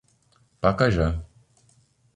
[0.61, 1.21] Pacajá